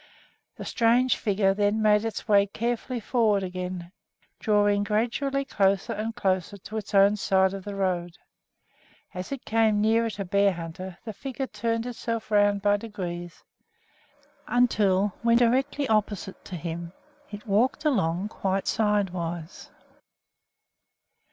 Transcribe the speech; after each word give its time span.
The 0.55 0.65
strange 0.65 1.15
figure 1.15 1.53
then 1.53 1.79
made 1.79 2.03
its 2.05 2.27
way 2.27 2.47
carefully 2.47 2.99
forward 2.99 3.43
again, 3.43 3.91
drawing 4.39 4.83
gradually 4.83 5.45
closer 5.45 5.93
and 5.93 6.15
closer 6.15 6.57
to 6.57 6.77
its 6.77 6.95
own 6.95 7.17
side 7.17 7.53
of 7.53 7.63
the 7.65 7.75
road. 7.75 8.17
As 9.13 9.31
it 9.31 9.45
came 9.45 9.79
nearer 9.79 10.09
to 10.09 10.25
Bearhunter 10.25 10.97
the 11.05 11.13
figure 11.13 11.45
turned 11.45 11.85
itself 11.85 12.31
around 12.31 12.63
by 12.63 12.77
degrees, 12.77 13.43
until, 14.47 15.13
when 15.21 15.37
directly 15.37 15.87
opposite 15.87 16.43
to 16.45 16.55
him, 16.55 16.93
it 17.29 17.45
walked 17.45 17.85
along 17.85 18.29
quite 18.29 18.65
sidewise. 18.67 19.69